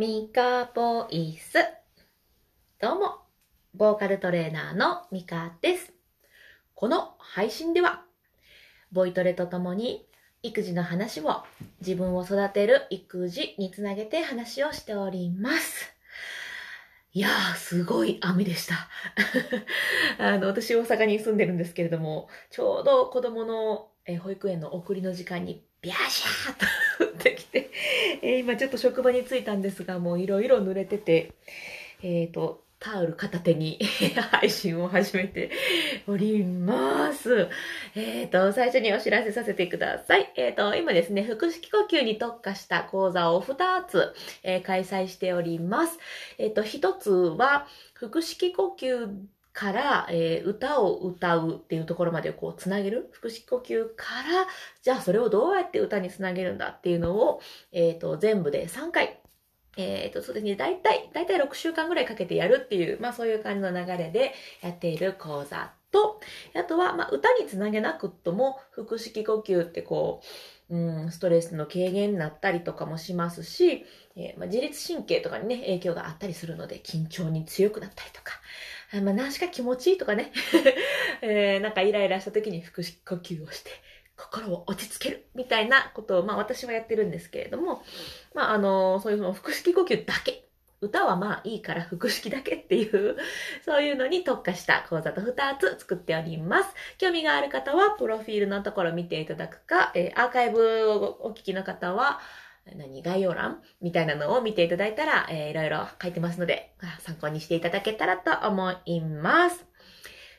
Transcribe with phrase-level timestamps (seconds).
[0.00, 1.58] ミカボイス。
[2.80, 3.18] どうも、
[3.74, 5.92] ボーカルトレーナーのミカです。
[6.74, 8.04] この配信では、
[8.92, 10.06] ボイトレとともに
[10.42, 11.42] 育児の話を
[11.82, 15.92] 自分を育てる育児につなげて話をしております。
[17.12, 18.88] いやー、すごい雨でした。
[20.16, 27.29] あの、私大阪に住んでるんですけれども、ちょうど子供のえ保育園の送りの時間にビャーシャーとっ、
[28.22, 31.32] え今ちょっと職場に着いたんですが、もういろいろ濡れてて、
[32.02, 33.78] えっ、と、タオル片手に
[34.32, 35.50] 配信を始めて
[36.06, 37.48] おります。
[37.94, 40.32] えっ、と、最初にお知らせさせてください。
[40.36, 45.98] えっ、と、今ですね、腹式呼吸に特化した講座を2つ、えー開催しております。
[46.38, 49.08] えっ、と、1つは、腹式呼吸
[49.52, 53.10] から、えー歌を歌うっていうところまでこうつなげる？
[53.12, 54.46] 腹式呼吸から、
[54.82, 57.40] じゃあそれをどうやって歌につなげるんだっていうのを、
[57.72, 59.20] えっ、と、全部で3回、
[59.76, 66.20] えっ、と、そうですね、大体、大体6週間ぐらいかけてやるっていう、まあそういう感じの流れでやっている講座と、
[66.54, 70.22] あとは、まあ歌につなげなくとも、腹式呼吸ってこ
[70.68, 78.34] う、うん、ストレスの軽減になったりとかもしますし、えーまあ、自律神経とかにね、影響があったりするので、緊張に強くなったりとか、
[78.92, 80.32] まあ、何しか気持ちいいとかね、
[81.22, 83.70] えーなんかイライラした時に腹式呼吸をして、
[84.16, 87.82] 心を落ち着けるみたいなことを、まあ私はやってるんですけれども、
[88.34, 90.44] まああのそういうその腹式呼吸だけ。
[90.82, 93.16] 歌はまあいいから腹式だけっていう、
[93.64, 96.74] そういうのに特化した講座と2つ作っております。
[96.96, 102.20] 興味がある方は、プロフィールのところ見ていただくか、えーアーカイブをお聞きの方は、
[102.66, 109.66] 何、概要欄みたいなのを見ていただいたら、えーいろいろ書いてますので、参考にしていただけたらと思います。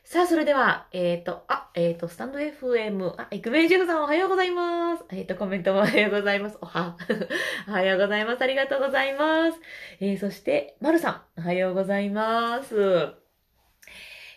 [0.03, 5.05] さあ、それでは、えっ、と、あ、えっ、と、スタンド FM、あ、イクベンシェフさんおはようございます。
[5.09, 6.57] えっ、と、コメントもおはようございます。
[6.59, 6.97] おは、
[7.69, 8.41] おはようございます。
[8.41, 9.59] ありがとうございます。
[10.01, 13.13] えー、そして、まるさん、おはようございます。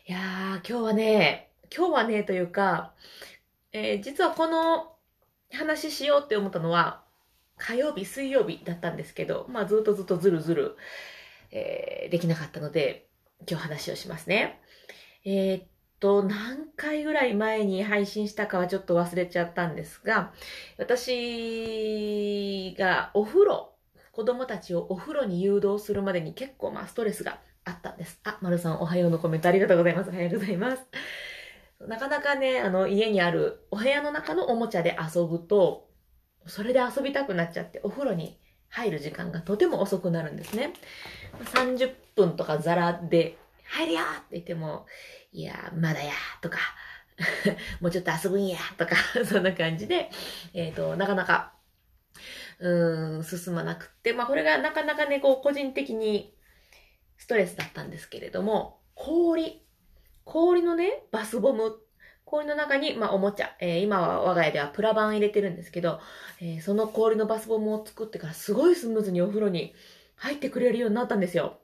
[0.06, 0.20] いやー、
[0.58, 2.94] 今日はね、今日はね、というか、
[3.72, 4.94] えー実はこの
[5.50, 7.03] 話しようって思ったのは、
[7.56, 10.76] 火曜日、水曜日だったんですけど、まあずっとずっとずるずる、
[11.50, 13.08] えーできなかったので、
[13.48, 14.60] 今日話をしますね。
[15.24, 15.68] えーっ
[16.00, 20.32] と、何回ぐらい前に配信したかはちょっと忘れちゃったんですが、
[20.78, 23.74] 私がお風呂、
[24.12, 28.20] 子供たちをお風呂に誘導するまでに結構まあストレスがあったんです。
[28.24, 30.10] あ、まるさんおはようのコメントありがとうございます。
[30.10, 30.86] おはようございます。
[31.80, 35.88] なかなかね、あの、家にあるお部屋の中のおもちゃで遊ぶと、
[36.46, 38.38] それで遊びたくなっちゃって、お風呂に
[38.68, 40.72] 入る時間がとても遅くなるんですね。
[41.54, 44.86] 30分とかザラで、入るよって言っても、
[45.32, 46.58] いや、まだや、とか、
[47.80, 50.10] もうちょっと遊ぶんや、とか、 そんな感じで、
[50.52, 51.54] えっ、と、なかなか、
[52.60, 56.36] うん、進まなくって、まあこれがなかなかね、こう、個人的に
[57.16, 59.66] ストレスだったんですけれども、氷、
[60.24, 61.78] 氷のね、バスボム、
[62.34, 66.00] 氷の中に、まあ、おもちゃ、えー今は我が家ではプラバン入れてるんですけど、
[66.40, 69.72] えーその氷のバスボムを作ってからすごいスムーズにお風呂に
[70.16, 71.60] 入ってくれるようになったんですよ。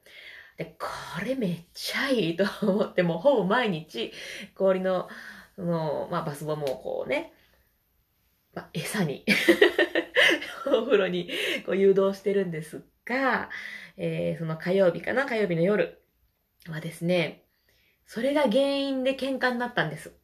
[0.59, 0.87] で、こ
[1.25, 4.13] れめっちゃいいと思って、もうほぼ毎日
[4.55, 5.09] 氷の、
[5.57, 7.33] その、まあ、バスボムをこうね、
[8.55, 9.25] まあ、餌に
[10.67, 11.31] お風呂に
[11.67, 13.51] こう誘導してるんですが、
[13.97, 16.01] えーその火曜日かな火曜日の夜
[16.69, 17.43] はですね、
[18.07, 20.20] それが原因で喧嘩になったんです。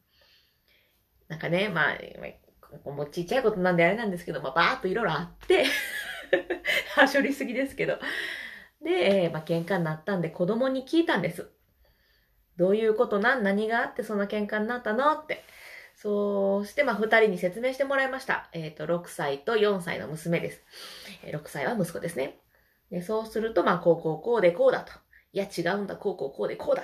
[1.27, 5.65] なんかね、まあ、もうちっちゃいことなんであれなんですけど、まあ、バーっといろいろあって、
[6.95, 7.99] はしょりすぎですけど。
[8.81, 11.49] で、えーまあ、喧嘩になったんで子供に聞いたんです。
[12.57, 13.43] どういうことなん？
[13.43, 15.13] 何があってその喧嘩になったの？
[15.13, 15.43] って。
[15.95, 18.49] そうして、まあ、二人に説明してもらいました。
[18.53, 20.61] えっ、と、6歳と4歳の娘です。
[21.23, 22.39] えー6歳は息子ですね。
[22.91, 24.93] で、そうすると、まあ、こうこうこうでこうだと。
[25.37, 26.81] いや、違うんだ、こうこうこうでこうだ。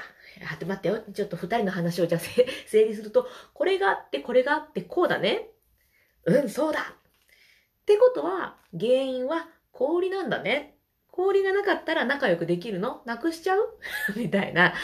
[0.51, 1.01] あ、って待ってよ。
[1.11, 2.21] ちょっと二人の話をじゃあ
[2.69, 5.49] 整理すると、これがあって、これがあって、こうだね。
[6.25, 6.81] うん、そうだ。
[6.81, 10.77] ってことは、原因は氷なんだね。
[11.09, 13.01] 氷がなかったら仲良くできるの？
[13.05, 13.75] なくしちゃう？
[14.15, 14.75] みたいな。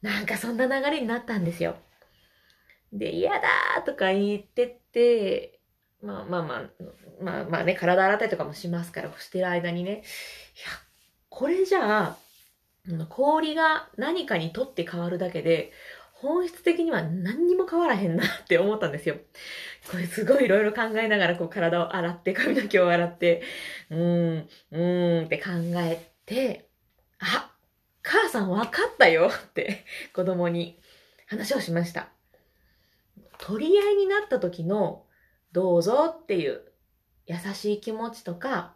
[0.00, 1.74] なんかそんな流れになったんですよ。
[2.92, 5.58] で、嫌だーとか言ってって、
[6.00, 6.70] まあまあまあ、
[7.20, 10.02] まあまあね、体洗ったりとかもしますから、してる間にね、いや、
[11.28, 12.23] これじゃあ、
[13.08, 15.72] 氷が何かにとって変わるだけで、
[16.12, 19.16] 本質的には何にも変わらへんなって思ったんですよ。
[19.90, 23.42] これすごいいろいろ考えながらこう体を洗って、髪の毛を洗って、
[23.90, 26.68] うーん、うーんって考えて、
[27.18, 27.50] あ、
[28.02, 30.78] 母さん分かったよって子供に
[31.26, 32.08] 話をしました。
[33.38, 35.04] 取り合いになった時の
[35.52, 36.62] どうぞっていう
[37.26, 38.74] 優しい気持ちとか、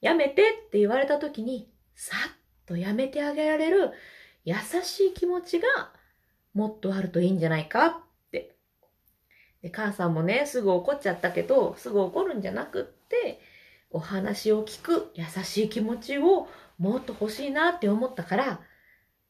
[0.00, 2.39] やめてって言われた時に、さっ
[2.70, 3.90] とやめてあげられる
[4.44, 5.66] 優しい気持ちが
[6.54, 7.92] もっとあるといいんじゃないかっ
[8.30, 8.54] て。
[9.60, 13.40] で、母さんもね、すぐ怒っちゃったけど、すぐ怒るんじゃなくって、
[13.90, 18.60] お話を聞く優しい気持ちをもっと欲しいなって思ったから、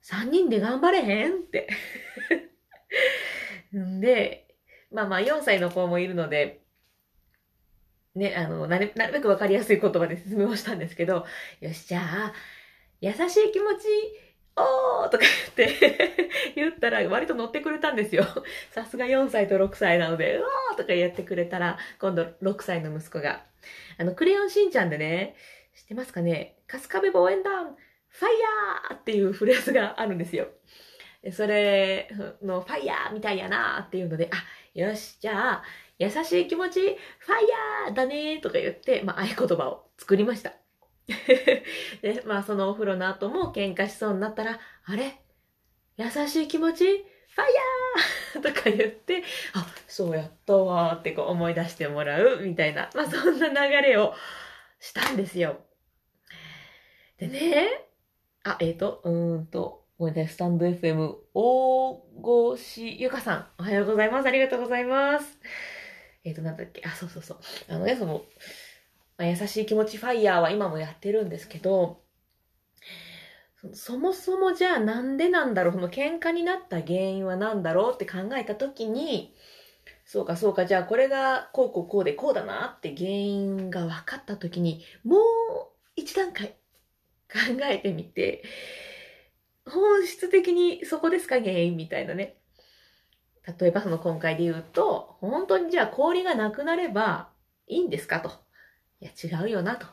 [0.03, 1.69] 3人で頑張れへんって
[3.75, 4.55] ん で、
[4.93, 6.61] まあまあ4歳の子もいるので、
[8.15, 11.27] ね、あの、なるなるべくわかりやすい言葉で説明をしたんですけど、
[11.61, 12.33] よし、じゃあ、
[13.01, 13.87] 優しい気持ち、
[14.57, 15.25] おーとか
[15.57, 18.25] 言って 言ったら割と乗ってくれたんですよ。
[18.73, 23.45] さすが4歳と6歳なので、うわーとか言ってくれたら、今度6歳の息子が、
[23.99, 25.35] あの、クレヨンしんちゃんでね、
[25.75, 26.57] 知ってますかね？
[26.69, 27.77] 春日部応援団、
[28.09, 30.49] ファイヤーっていうフレーズがあるんですよ。
[31.33, 32.09] それ
[32.43, 34.45] のファイヤーみたいやなっていうので、あ、
[34.79, 35.65] よし、じゃあ、
[35.99, 37.49] 優しい気持ち、ファイ
[37.87, 40.60] ヤーだねとか言って、まあ、合言葉を作りました。
[42.03, 45.21] で、 まあ、そのお風呂の後も喧嘩しそうになったら、あれ？
[45.97, 47.47] 優しい気持ち、ファイ
[48.35, 49.23] ヤー とか言って、
[49.55, 54.15] あ、そうやったわってこう思い出してもらうみたいな、まあ、そんな流れを
[54.79, 55.61] したんですよ。
[57.19, 57.69] でね、
[58.45, 64.27] あ、えっ、ー、と、うーんと、ごめんなさい、スタンド FM、大越ゆかさん、おはようございます。
[64.27, 65.39] ありがとうございます。
[66.25, 67.39] えっ、ー、と、なんだっけ、あ、そうそうそう。
[67.69, 68.25] あのね、その、
[69.21, 72.01] まあ、優しい気持ちファイヤーは今もやってるんですけど、
[73.75, 79.35] そもそもじゃあなんでなんだろう、その喧嘩になった原因は何だろうって考えたときに、
[80.07, 85.21] そうかそうか、じゃあこれがこうこうこうでこうだなって原因が分かったときに、もう
[85.97, 86.57] 一段階
[87.31, 88.43] 考えてみて、
[89.67, 92.39] 本質的にそこですか原因みたいなね。
[93.61, 97.29] 例えばその今回で言うと、本当にじゃあ氷がなくなれば
[97.67, 98.49] いいんですかと。
[99.01, 99.87] いや、違うよなと。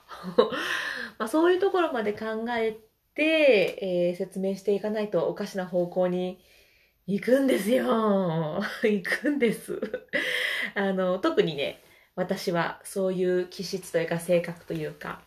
[1.18, 2.78] まあそういうところまで考え
[3.16, 6.40] て、えー、説明していかないとおかしな方向に
[7.08, 8.62] 行くんですよ。
[8.84, 9.80] 行くんです。
[10.76, 11.82] あの、特にね、
[12.16, 15.22] 私はそういう気質というか性格というか、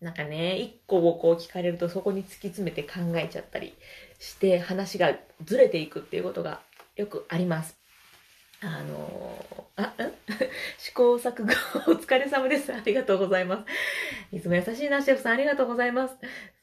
[0.00, 3.74] なんかね、一個をこう聞かれるとそこに突き詰めて考えちゃったり
[4.18, 6.60] して話がずれていくっていうことが
[6.96, 7.78] よくあります。
[8.62, 10.12] あのー、あ、ん？
[10.78, 12.72] 試行錯誤お疲れ様です。
[12.72, 13.64] ありがとうございま
[14.30, 14.36] す。
[14.36, 15.32] いつも優しいな、シェフさん。
[15.34, 16.16] ありがとうございます。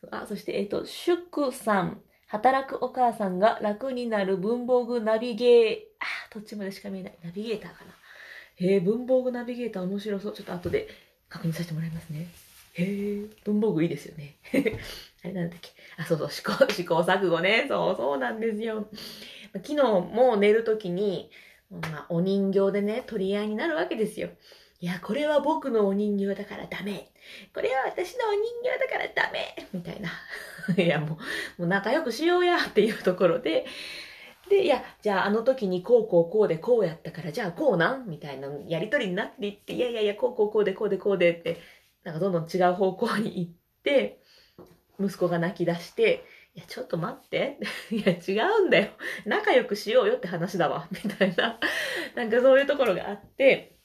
[0.09, 2.01] あ、そして、えっ、と、シュクさん。
[2.27, 7.13] 働くお母さんが楽になる文房具ナビゲー、あ、どっちまでしか見えない。
[7.23, 7.91] ナビゲーターかな。
[8.55, 10.33] へえ、文房具ナビゲーター面白そう。
[10.33, 10.87] ちょっと後で
[11.29, 12.27] 確認させてもらいますね。
[12.73, 14.33] へえ、文房具いいですよね。
[15.23, 15.69] あれなんだっけ？
[15.97, 17.65] あ、そうそう、試行、試行錯誤ね。
[17.67, 18.87] そう、そうなんですよ。
[19.53, 21.29] 昨日も寝るときに、
[21.81, 24.29] まあ、お人形でね、取り合いになるわけですよ。
[24.79, 27.09] いや、これは僕のお人形だからダメ。
[27.53, 29.55] これは私のお人形だからダメ。
[29.73, 30.11] みたいな。
[30.77, 31.17] いや、もう、も
[31.59, 33.65] う仲良くしようやっていうところで、
[34.49, 38.07] で、いや、じゃああの時にこうこうこうでこうやったから、じゃあこうなん？
[38.07, 41.61] みたいなやりとりになっていって、いやいやいや、こうこうこうでこうでこうでって、
[42.03, 43.51] なんかどんどん違う方向に行っ
[43.83, 44.19] て、
[44.99, 47.59] 息子が泣き出して、いや、ちょっと待って。
[47.91, 48.91] いや、違うんだよ。
[49.25, 50.87] 仲良くしようよって話だわ。
[50.91, 51.59] みたいな。
[52.15, 53.75] なんかそういうところがあって、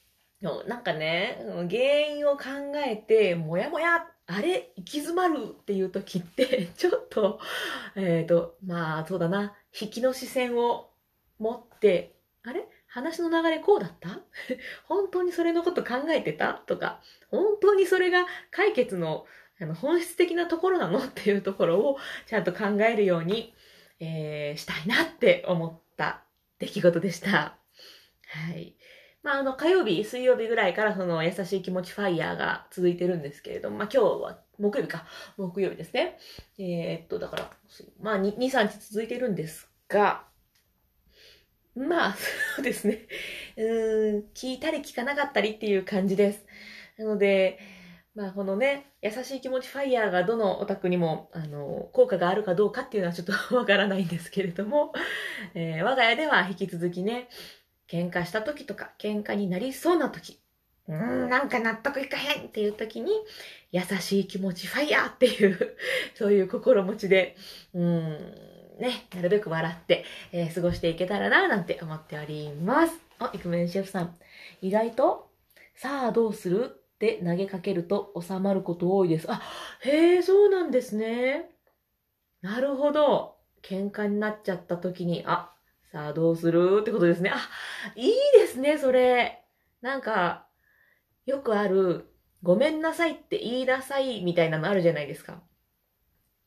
[0.40, 1.38] なんかね、
[1.68, 2.44] 原因を考
[2.86, 7.40] えて、もやもや、あれ、行き詰まるっていう時って、 ちょっと、
[7.96, 10.90] えっ、ー、と、まあ、そうだな、引きの視線を
[11.38, 12.68] 持って、あれ？
[12.86, 14.20] 話の流れこうだった？
[14.86, 16.54] 本当にそれのこと考えてた？
[16.66, 19.26] とか、本当にそれが解決の
[19.60, 23.54] あの本質的なところなのっていうところをちゃんと考えるように、
[24.00, 26.22] えー、したいなって思った
[26.58, 27.30] 出来事でした。
[27.30, 27.56] は
[28.54, 28.76] い。
[29.22, 36.18] まあ、あの、火曜日、水曜日ぐらいからその優しい気持ちファイヤーが続いてるんですけれども、まあ今日は木曜日か、木曜日ですね。
[36.58, 37.50] えー、っと、だから、
[38.00, 40.24] まあ2、2、3日続いてるんですが、
[41.74, 42.16] まあ、
[42.56, 43.06] そうですね。
[43.56, 46.46] うん、聞いたり聞かなかったりっていう感じです。
[46.96, 47.58] なので、
[48.18, 54.92] まあこのね、優しい気持ちファイヤーがどのお宅にも、あの、効果があるかどうかっていうのは ちょっとわからないんですけれども、
[55.54, 57.28] えー、我が家では引き続きね、
[57.86, 60.40] 喧嘩した時とか、喧嘩になりそうな時、
[60.88, 63.12] うーん、なんか納得いかへんっていう時に、
[63.70, 65.76] 優しい気持ちファイヤーっていう
[66.16, 67.36] そういう心持ちで、
[67.72, 68.34] うん、
[68.80, 72.98] ね、なるべく笑って、えー、過ごしていけたらな、なんて思っております。
[73.20, 74.18] あ、イクメンシェフさん。
[74.60, 75.30] 意外と、
[75.76, 76.77] さあどうする？
[76.98, 79.30] って投げかけると収まること多いです。
[79.30, 79.40] あ、
[79.82, 81.48] へえ、そうなんですね。
[82.42, 83.36] なるほど。
[83.62, 85.52] 喧嘩になっちゃった時に、あ、
[85.92, 87.30] さあどうするってことですね。
[87.30, 87.38] あ、
[87.94, 89.44] いいですね、それ。
[89.80, 90.48] なんか、
[91.24, 92.12] よくある、
[92.42, 95.40] ごめんなさいって言いなさいみたいなのあるじゃないですか。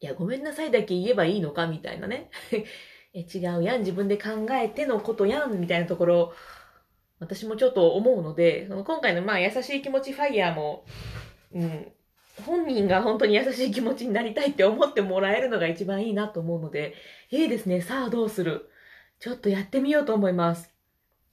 [0.01, 2.29] いや、ごめんなさいだけ言えばいいのかみたいなね。
[3.13, 6.33] え違うやん、自分で考えてのことやん、みたいなところ、
[7.21, 10.83] 私もちょっと思うので、その今回のまあ優しい気持ちファイヤーも、
[11.53, 11.87] うん、
[12.45, 16.95] 本人が本当に優しい気持ちになりたいって思ってもらえるのが一番いいなと思うので、
[17.29, 17.81] いいですね。
[17.81, 18.69] さあどうする？
[19.19, 20.73] ちょっとやってみようと思います。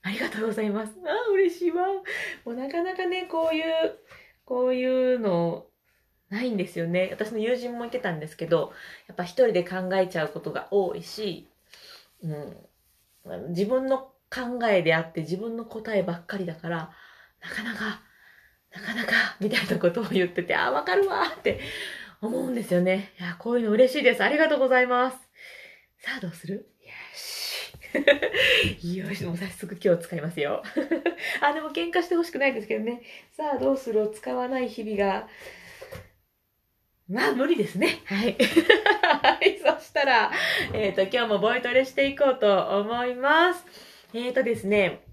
[0.02, 0.92] ありがとうございます。
[1.04, 1.87] ああ、嬉しいわ。
[2.45, 3.64] もうなかなかね、こういう、
[4.45, 5.64] こういうの、
[6.30, 7.09] ないんですよね。
[7.11, 8.73] 私の友人も言ってたんですけど、
[9.07, 11.49] やっぱ一人で考えちゃうことが多いし、
[12.23, 12.57] うん、
[13.49, 16.90] 自分の考えであって自分の答えばっかりだから、
[17.40, 18.02] なかなか、
[18.75, 21.61] なかなか、みたいなことを言ってて、あ、わかるわって
[22.20, 23.12] 思うんですよね。
[23.18, 24.23] いや、こういうの嬉しいです。
[24.23, 25.16] ありがとうございます。
[25.99, 26.68] さあ、どうする？
[26.82, 27.73] よし。
[28.99, 30.62] よし、もう早速今日使いますよ。
[31.40, 33.02] あ、でも喧嘩してほしくないですけどね。
[33.37, 34.02] さあ、どうする？
[34.02, 35.28] を使わない日々が、
[37.08, 38.02] まあ、無理ですね。
[38.04, 38.37] はい。
[39.23, 40.30] はい、そしたら、
[40.75, 43.64] えっ、ー、と、今日もボイトレしていこうと思います。
[44.14, 45.04] えっ、ー、とですね、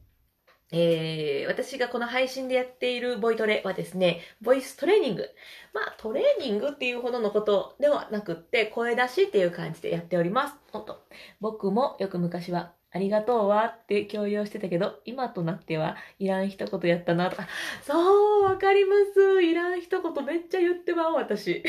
[0.71, 5.29] えー、私がこの配信でやっているボイトレはですね、ボイストレーニング。
[5.73, 10.55] まあ、トレーニングっていうほどのことではなくって、声出しっていう感じでやっております。
[10.71, 11.05] ほんと。
[11.39, 17.47] 僕もよく昔は、ありがとうわって強要してたけど、今となってはいらん一言やったなとか、
[17.83, 19.43] そう、わかります。
[19.43, 21.61] いらん一言めっちゃ言ってまう、私。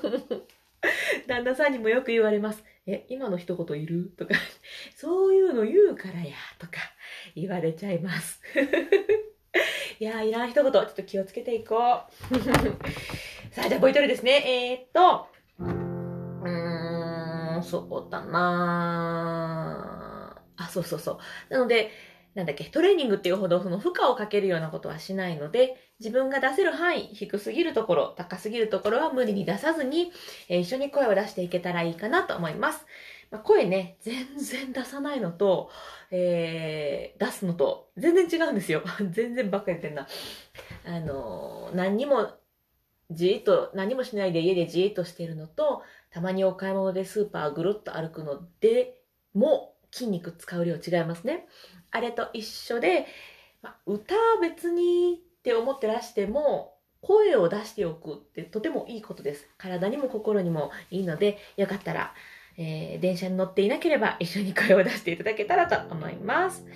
[1.28, 2.64] 旦那さんにもよく言われます。
[2.90, 4.12] え、今の一言いる？
[4.16, 4.34] とか、
[4.96, 6.72] そういうの言うからや、とか
[7.36, 8.40] 言われちゃいます。
[10.00, 11.80] いやいらん一言、ちょっと気をつけていこう。
[13.54, 14.42] さあ、じゃあ、ボイトレですね。
[14.44, 15.28] えー、っと、
[15.58, 19.60] うーん、そうだな
[20.56, 21.18] あ、そうそうそう。
[21.52, 21.90] なので、
[22.34, 30.10] なんだっけ、トレーニングっていうほどその負荷をかけるようなことはしないので、自分が出せる範囲、低すぎるところ、高すぎるところは無理に出さずに、
[30.48, 32.86] えー、一緒に声を出していけたらいいかなと思います。
[33.30, 35.70] まあ、声ね、全然出さないのと、
[36.10, 38.82] えー、出すのと、全然違うんですよ。
[39.12, 40.08] 全然ばっか言ってんな。
[40.86, 42.30] あのー、何にも、
[43.10, 49.00] じーっと、何もしないで家でじーっとしてるのと、たまにお買い物でスーパーぐるっと歩くので
[49.32, 51.46] も筋肉使う量違いますね。
[51.90, 53.06] あれと一緒で、
[53.62, 59.48] まあ、歌は別にって思ってらしても、声を出しておくってとてもいいことです。
[59.56, 62.14] 体にも心にもいいので、よかったら、
[62.58, 66.66] えー、電車に乗っていなければ一緒に声を出していただけたらと思います。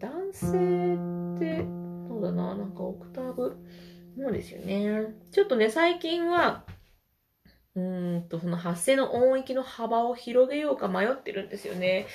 [0.00, 1.64] 男性って、
[2.08, 3.56] そうだな、なんかオクターブ、
[4.18, 5.14] そうですよね。
[5.30, 6.64] ちょっとね、最近は、
[7.76, 12.06] うんと、その発声の音域の幅を広げようか迷ってるんですよね。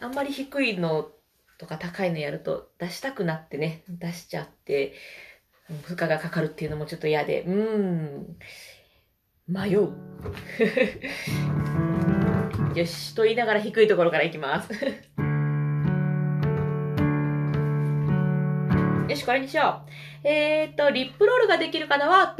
[0.00, 1.10] あんまり低いの
[1.60, 4.94] とか高いのやると出したくなってね、出しちゃって、
[5.82, 7.52] 負荷がかかるっていうのもちょっと嫌で、うー
[8.16, 8.38] ん、
[9.46, 9.90] 迷う。
[12.74, 14.72] よし、と言いながら低いところからいきます。
[19.06, 19.82] よし、これにしよ
[20.24, 20.26] う。
[20.26, 22.36] えー、っと、リップロールができる方は、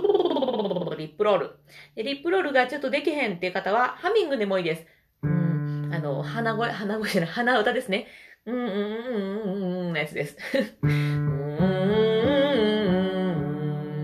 [0.96, 1.58] リップロール。
[1.96, 4.86] リップロールがちょっとできへんっていう方は、ハミングでもいいです。
[5.22, 8.06] うん、あの、鼻声、鼻声じゃない、鼻歌ですね。
[8.46, 10.36] うん、うん、うん、うん、うん、のやつです。
[10.82, 10.90] うん、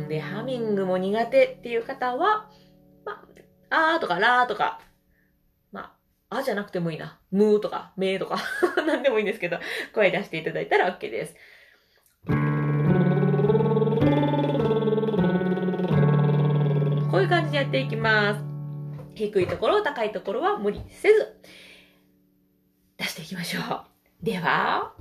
[0.08, 2.50] で、ハミングも苦手っていう方は、
[3.04, 3.24] ま
[3.70, 4.80] あ、あーとかラーとか、
[5.72, 5.96] ま
[6.28, 7.18] あ、あじゃなくてもいいな。
[7.30, 8.36] ムーとか、メーとか、
[8.86, 9.58] なんでもいいんですけど、
[9.94, 11.34] 声出していただいたら OK です。
[17.10, 18.44] こういう感じでやっていきます。
[19.14, 21.40] 低いところ、高いところは無理せず、
[22.98, 23.95] 出していきましょう。
[24.22, 24.92] では、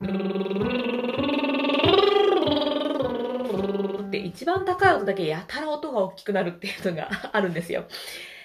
[0.00, 0.06] っ
[4.10, 7.86] て一番高い音だけやたら音が大きくなるっていうのがあるんですよ。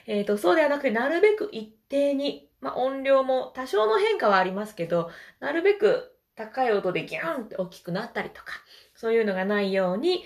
[0.08, 8.54] えっ、ー、と、そうではなくて、なるべく一定に、まあ、音量も多少の変化はありますけど、なるべく高い音でギャンって大きくなったりとか、
[8.96, 10.26] そういうのがないように、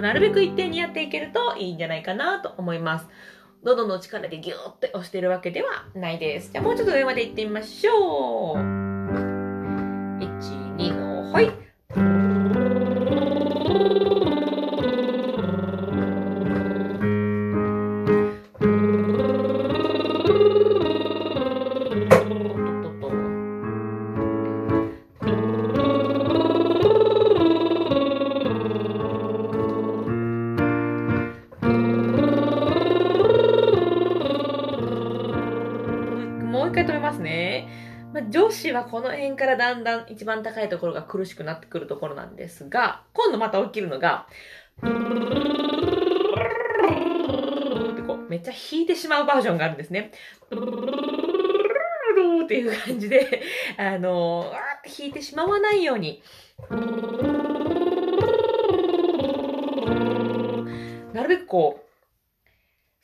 [0.00, 3.08] なるべく一定にやっていけるといいんじゃないかなと思います。
[3.62, 6.50] 喉の力でギューって押してるわけではないです。
[6.52, 9.29] じゃあもうちょっと上まで行ってみましょう。
[38.30, 44.26] 女子はこの辺からだんだん一番高いところが苦しくなってくるところなんですが、今度また起きるのが、
[44.78, 44.80] っ
[47.96, 50.12] てこう、めっちゃ弾いてしまうバージョンがあるんですね。
[52.44, 53.42] っていう感じで、
[53.76, 54.52] あの、
[54.84, 56.22] 弾いてしまわないように、
[61.12, 61.89] なるべくこう、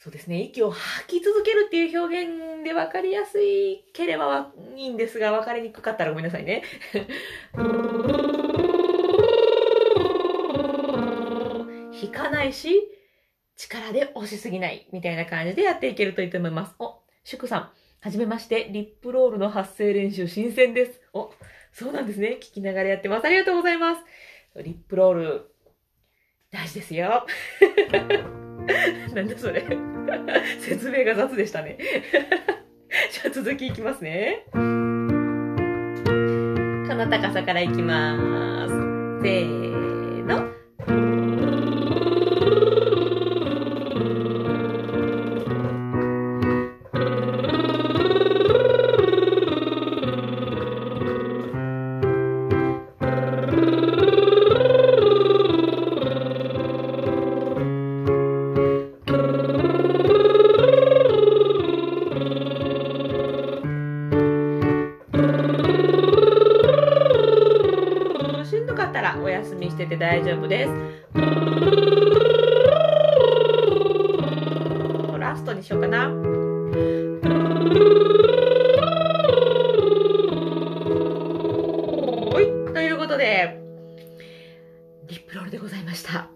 [0.07, 6.63] そうですね、息を吐き続けるっていう表現で分かりやすいければいいんですが、分かりにくかったらごめんなさいね。
[12.01, 12.89] 引かないし、
[13.57, 16.77] 力で押しすぎないみたいな感じでやっていけるといいと思います。
[16.79, 21.01] お、祝さん、はじめまして、リップロールの発声練習新鮮です。
[21.15, 21.33] お、
[21.73, 22.39] そうなんですね。
[22.41, 23.25] 聞きながらやってます。
[23.25, 24.03] ありがとうございます。
[24.63, 25.51] リップロール、
[26.53, 27.27] 大事ですよ。
[29.15, 29.63] なんだそれ。
[30.61, 31.79] 説明が雑でしたね。
[33.11, 34.45] じゃあ続きいきますね。
[34.53, 34.59] こ
[36.95, 38.73] の高さからいきます。
[39.23, 39.76] せー
[69.99, 70.97] 大丈夫です。
[75.27, 76.09] ラストにしようかな。
[82.73, 83.59] ということで、
[85.09, 86.29] リップロールでございました。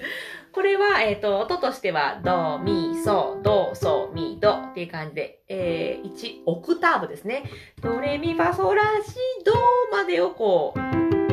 [0.52, 7.44] これは、えっ、ー、と、音としては、ド、ミ、ソ、ド、ソ、ミ、ドっていう感じで、えー、1オクターブですね。
[7.80, 9.52] ドレミファソラシド
[9.90, 11.23] までをこう、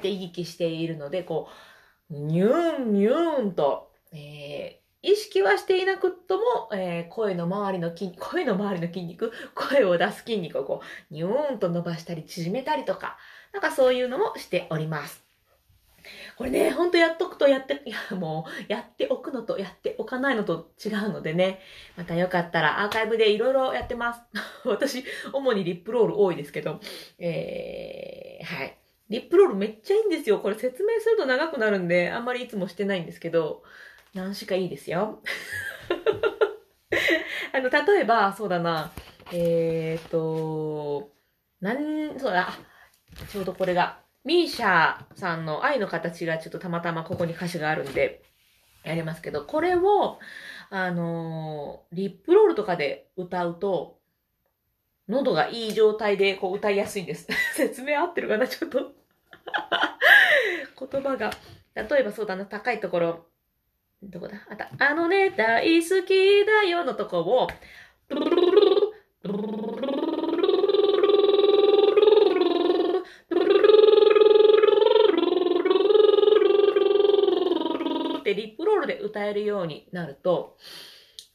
[0.00, 1.48] て言い来しているので、こ
[2.10, 13.16] う、ニューン、ニュンと、えー、意識はしていなくとも、えー、声の周りの筋、声の周りの筋肉、声を出す筋肉をこう、ニューンと伸ばしたり縮めたりとか、
[13.52, 15.24] なんかそういうのもしております。
[16.36, 21.60] これね、ほんとやっとくとやって、いや、もう、やっておくのとやっておかないのと違うのでね、
[21.96, 24.20] またよかったらアーカイブでいろいろやってます。
[24.64, 26.80] 私、主にリップロール多いですけど、
[27.18, 28.79] えー、はい。
[29.10, 30.38] リップロールめっちゃいいんですよ。
[30.38, 33.64] これ説明すると長くなるんで、あんまりいつもしてないんですけど、
[34.14, 35.20] 何しかいいですよ。
[37.52, 38.92] あの、例えば、そうだな、
[39.32, 41.10] えー、っと、
[41.60, 42.50] なん、そうだ、
[43.28, 48.22] ちょうどこれが、ミーシャーさんの愛の形がちょっとたまたまここに歌詞があるんで、
[48.84, 50.20] やりますけど、これを、
[50.70, 53.98] あのー、リップロールとかで歌うと、
[55.08, 57.26] 喉がいい状態でこう歌いやすいんです。
[57.56, 58.46] 説明合ってるかな？
[58.46, 58.92] ちょっと
[60.90, 61.30] 言葉が。
[61.74, 63.26] 例えばそうだな、高いところ。
[64.02, 64.34] どこだ？
[64.48, 64.70] あた。
[64.78, 67.48] あのね、大好きだよのとこを、
[78.20, 80.56] ってリップロールで歌えるようになると、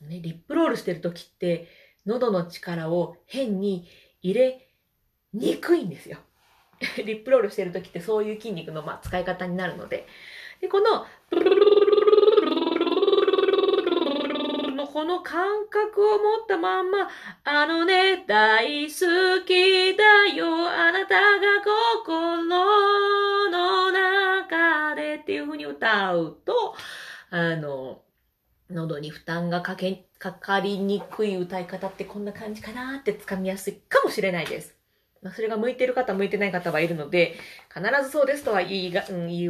[0.01, 1.67] ね、リップロールしてる時って、
[2.05, 3.87] 喉の力を変に
[4.21, 4.69] 入れ
[5.33, 6.19] にくいんですよ。
[7.03, 10.07] リップロールしてる時ってそういう筋肉のまあ使い方になるので。
[10.61, 11.05] で、この、
[14.95, 17.09] この感覚を持ったまんま、
[17.43, 21.61] あのね、大好きだよ、あなたが
[22.05, 26.75] 心の中でっていう風に歌うと、
[27.29, 28.03] あの、
[28.69, 34.74] 喉に負担がかけ、かかりにくい歌い方ってこんな感じかなって掴みやすいかもしれないです。
[35.25, 37.33] まあ、それが向いてる方、向いてない方はいるので、
[37.73, 39.49] 必ずそうですとは言いが、うん、言い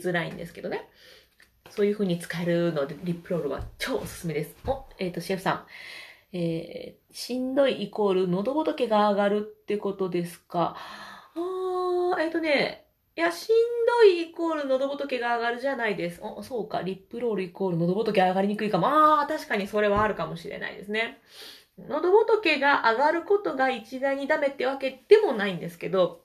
[0.00, 0.88] づらいんですけどね。
[1.68, 4.56] そういう風に使えるので、リップロールは超おすすめです。
[4.66, 5.66] お、えっ、ー、と、シェフさん。
[6.32, 10.74] えー、しんどいイコール喉仏が上がるってことですか？
[10.78, 13.54] あー、えっ、ー、とね、いや、しん
[14.00, 16.20] どいイコール喉仏が上がるじゃないです。
[16.22, 16.80] お、そうか。
[16.80, 18.88] リップロールイコール喉仏上がりにくいかも。
[18.88, 21.20] あー、確かにそれはあるかもしれないですね。
[21.88, 26.24] 喉仏が上がることが一概にダメってわけでもないんですけど、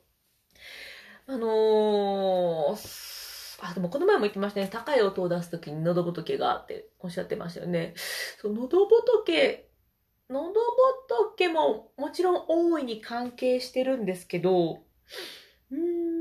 [1.28, 4.70] あのー、あ、でもこの前も言ってましたね。
[4.72, 7.94] 高い音を出すときに喉仏がっておっしゃってましたよね。
[8.40, 9.70] そう、喉仏、
[10.30, 10.54] 喉
[11.34, 14.84] 仏ももちろん大いに関係してるんですけど、
[15.72, 16.15] うん、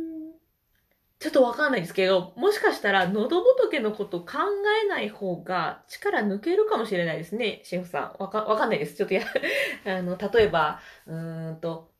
[1.24, 4.40] ちょっとわかんないですけど、もしかしたら喉仏のこと考
[4.84, 8.22] えない方が力抜けるかもしれないですね、シェフさん。
[8.22, 8.94] わか、わかんないです。
[8.94, 9.22] ちょっとや、
[9.88, 11.90] あの、例えば、うーんと、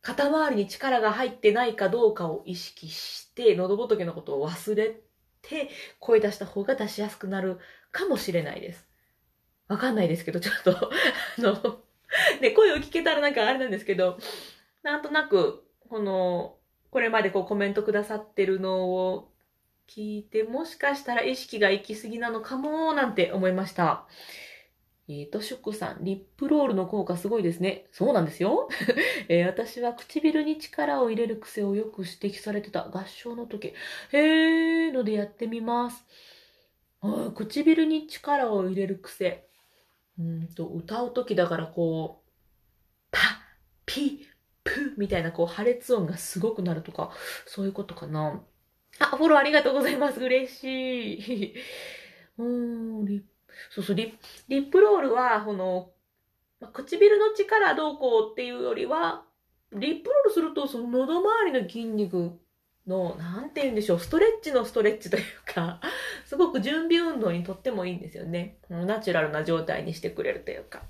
[0.00, 5.00] 肩周りに力が入ってないかどうかを意識して、喉仏のことを忘れ
[5.42, 7.60] て、声出した方が出しやすくなる
[7.92, 8.88] かもしれないです。
[9.68, 11.80] わかんないですけど、ちょっと あの、
[12.40, 14.18] ね、声を聞けたらなんかあれなんですけど、
[14.82, 16.58] なんとなく、この、
[16.92, 19.32] これまでこうコメントくださってるのを
[19.88, 24.06] 聞いて、もしかしたら意識が行き過ぎなのかも、なんて思いました。
[25.08, 27.86] えーと、シュックさん、リップロールの効果すごいですね。
[27.92, 28.68] そうなんですよ。
[29.28, 33.72] えー、私は唇に力を入れる癖をよく指摘されてた合唱の時。
[34.12, 36.04] へーのでやってみます。
[37.00, 39.48] あ唇に力を入れる癖。
[40.18, 42.30] うんと、歌う時だからこう、
[43.10, 43.18] パ、
[43.86, 44.21] ピ、
[44.64, 47.10] プみたいなこう破裂音がすごくなるとか、
[47.46, 48.42] そういうことかな。
[48.98, 50.20] あ、フォローありがとうございます。
[50.20, 51.54] 嬉しい。
[52.38, 53.24] うーん、リ
[53.70, 55.92] そうそう、リリップロールは、この、
[56.60, 59.24] ま唇の力どうこうっていうよりは、
[59.72, 62.38] リップロールすると、その喉周りの筋肉
[62.86, 65.80] の、なんて言うんでしょう、ストレッチのストレッチというか、
[66.26, 68.58] すごく準備運動にとってもいいんですよね。
[68.68, 70.82] ナチュラルな状態にしてくれるというか。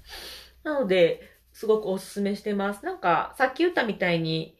[0.65, 2.85] なので、すごくおすすめしてます。
[2.85, 4.57] なんか、さっき言ったみたいに、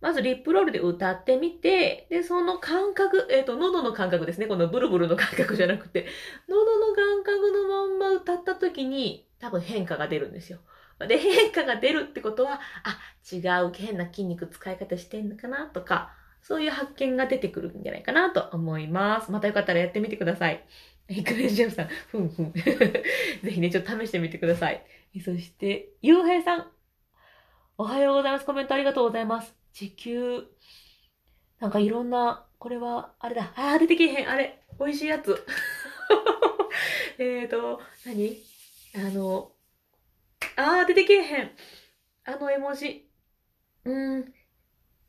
[0.00, 4.46] まずリップロールで歌ってみて、で、その感覚、えっ、ー、と、喉の感覚ですね。
[4.46, 6.06] このブルブルの感覚じゃなくて、
[6.48, 10.58] 喉の感覚のまんま歌った時に、多分変化が出るんですよ。
[11.00, 12.98] で、変化が出るってことは、あ、
[13.30, 19.32] 違う変な筋肉使い方してんのかなとか、そういう発見が出てくるんじゃないかなと思います。
[19.32, 20.64] またよかったらやってみてください。
[21.08, 22.52] イクレジアムさん、ふんふん。
[22.54, 23.02] ぜ
[23.50, 24.84] ひね、ちょっと試してみてください。
[25.20, 26.66] そして、ゆうへいさん。
[27.78, 28.44] おはようございます。
[28.44, 29.54] コメントありがとうございます。
[29.72, 30.44] 地球。
[31.58, 33.52] なんかいろんな、これは、あれだ。
[33.56, 34.30] あー、出てけへん。
[34.30, 34.62] あれ。
[34.78, 35.44] 美味しいやつ。
[37.18, 38.42] えーと、何？
[38.94, 39.52] あの、
[40.56, 41.50] あー、出てけへん。
[42.24, 43.08] あの絵文字。
[43.84, 44.34] うーん。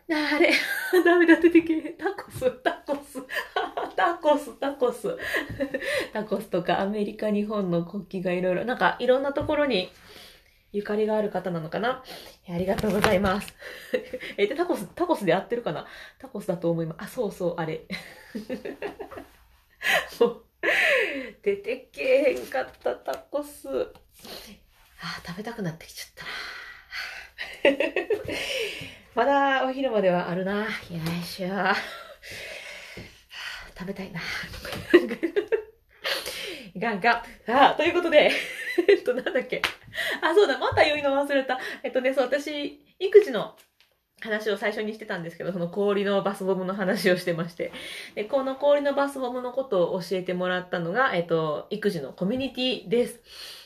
[0.10, 0.54] ああれ、
[1.04, 1.98] ダメだ、出てけへん。
[1.98, 3.22] タコス、タコス。
[3.96, 5.18] タコス、タコス。
[6.18, 9.92] タコスとかアメリカ、日本の国旗がいろいろ、なんかいろんなところに
[10.72, 12.04] ゆかりがある方なのかな？
[12.50, 13.54] ありがとうございます。
[14.36, 15.86] え、で、タコス、タコスで合ってるかな？
[16.18, 16.98] タコスだと思います。
[17.04, 17.82] あ、そうそう、あれ。
[21.44, 23.70] 出てけへんかったタコス。
[23.70, 26.10] あ、食べたくなってきちゃっ
[27.64, 27.78] たな。
[29.14, 30.64] まだお昼まではあるな。
[30.64, 30.68] よ
[31.22, 31.50] いしょ。
[33.78, 34.20] 食べたいな。
[36.78, 37.24] いかんか。
[37.48, 38.30] あということで、
[38.88, 39.64] えっと、なんだっけ。
[40.22, 41.60] あ、そうだ、また言うの忘れた。
[41.82, 43.56] えっとね、そう、私、育児の
[44.22, 47.72] 話を最初にしてたんですけど、その氷のバスボムの話をしてまして。
[48.14, 53.22] で、この氷のバスボムのことを教えてもらったのが、えっと、育児のコミュニティです。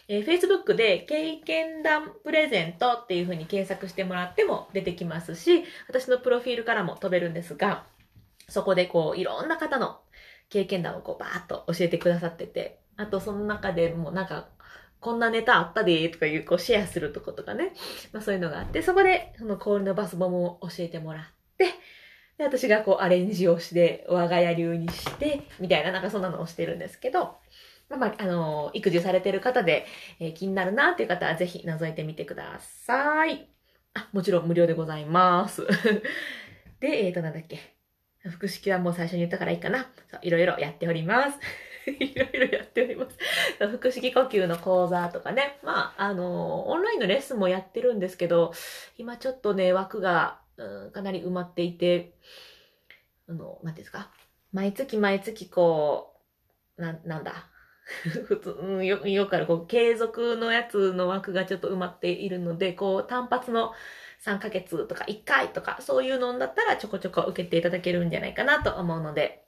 [0.08, 7.84] えー、Facebook で経験談プレゼントっていう風に検索してもらっても出てきますし、私のプロフィールからも飛べるんですが、
[8.47, 10.00] そこでこう、いろんな方の
[10.50, 14.47] 経験談をこう、バーッと教えてくださってて、あとその中でもなんか、
[14.99, 17.73] こんなネタあったでとかいう、こう、シェアするとことかね。
[18.13, 21.23] まあそういうのがあって、そこで、その氷のバスボムを教えてもらっ
[21.57, 21.65] て、
[22.37, 27.35] で、私がこう、アレンジをして、我が家流にして、みたいな、なんかそんなのをしてるんですけど、
[27.89, 29.85] まあ、まあ、の、育児されてる方で、
[30.19, 33.49] えー、気になるなっていう方はぜひ覗いてみてください。
[33.95, 35.65] あ、もちろん無料でございます。
[36.79, 37.59] で、えっ、ー、と、なんだっけ。
[38.29, 39.87] 複式はもう最初に言ったからいいかな。
[40.09, 41.39] そう、いろいろやっております。
[41.99, 43.17] いろいろやっております。
[43.60, 45.60] 腹式呼吸の講座とかね。
[45.63, 48.54] まあ、あの、オンラインのレッスンもやってるんですけど、
[48.97, 52.13] 今ちょっとね、枠が、うん、かなり埋まっていて、
[53.27, 54.12] あの、なんですか？
[54.51, 56.15] 毎月毎月こ
[56.77, 57.47] う、な、なんだ？
[58.25, 63.73] 普通、うん、よ、よくある、こう、継続のやつの枠がちょっと埋まっているので、こう、単発の
[64.23, 69.43] 3ヶ月とか1回とか、そういうのだったらちょこちょこ受けていただけるんじゃないかなと思うので、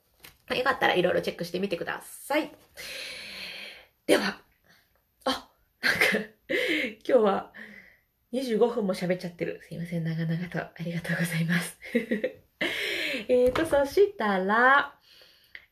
[0.50, 2.52] よかったらいろいろチェックしてみてください。
[4.06, 4.38] では、
[5.26, 5.50] あ、
[5.82, 6.00] なんか、
[7.08, 7.54] 今日は
[8.34, 9.62] 25分も喋っちゃってる。
[9.68, 10.60] すいません、長々と。
[10.60, 11.78] ありがとうございます。
[13.30, 14.94] えっと、そしたら、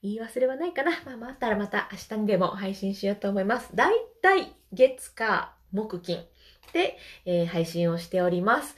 [0.01, 0.91] 言い忘れはないかな。
[1.05, 3.75] まあ、またらまた明日にでも配信しようと思います。
[3.75, 6.25] だいたい月火木金
[6.73, 8.77] で、えー、配信をしております。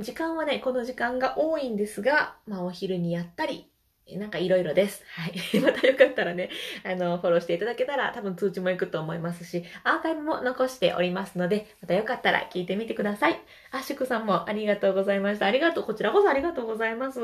[0.00, 3.71] 時間はね、この時間が多いんですが、まあお昼にやったり、
[4.10, 5.04] なんかいろいろです。
[5.06, 5.34] はい。
[5.60, 6.50] またよかったらね、
[6.84, 13.40] あの、フォローしていただけたら多分通知も行くと思いますし、アーカイブも残しておりますので、またよかったら聞いてみてください。
[13.70, 15.46] あ、シュクさんもありがとうございました。
[15.46, 15.84] ありがとう。
[15.84, 17.20] こちらこそありがとうございます。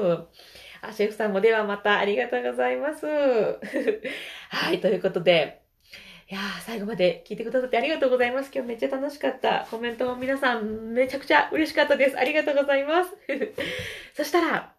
[0.81, 3.07] あ、シェフさんもではまたありがとうございます。
[4.51, 5.61] はい、ということで、
[6.31, 8.51] いやー、最後まで聞いてくださってありがとうございます。
[8.55, 9.67] 今日めっちゃ楽しかった。
[9.71, 12.19] コメントも皆さんめちゃくちゃ嬉しかったです。
[12.19, 13.17] ありがとうございます。
[14.15, 14.75] そしたら、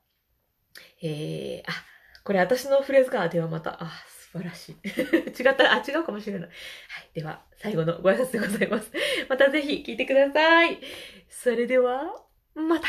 [1.01, 1.88] えー、あ、
[2.29, 3.27] これ私のフレーズか。
[3.27, 3.89] ではまた、あ、
[4.31, 4.75] 素晴らしい。
[4.85, 6.47] 違ったら、あ、違うかもしれない。
[6.47, 7.09] はい。
[7.15, 8.91] では、最後のご挨拶でございます。
[9.27, 10.77] またぜひ聞いてください。
[11.27, 12.03] それでは、
[12.53, 12.87] また